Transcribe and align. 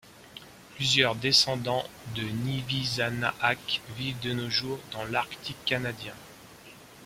Plusieurs 0.73 1.13
descendants 1.13 1.85
de 2.15 2.23
Nivisanaaq 2.23 3.81
vivent 3.95 4.19
de 4.21 4.33
nos 4.33 4.49
jours 4.49 4.79
dans 4.93 5.05
l'Arctique 5.05 5.63
canadien. 5.63 6.15